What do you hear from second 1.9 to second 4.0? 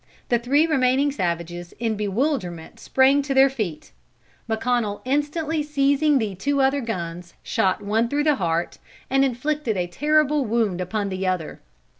bewilderment sprang to their feet.